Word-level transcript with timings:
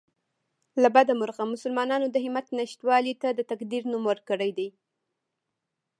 له 0.81 0.87
بده 0.95 1.13
مرغه 1.21 1.43
مسلمانانو 1.53 2.07
د 2.11 2.17
همت 2.25 2.47
نشتوالي 2.59 3.13
ته 3.21 3.27
د 3.33 3.39
تقدیر 3.51 3.83
نوم 3.91 4.03
ورکړی 4.07 4.51
دی 4.57 4.69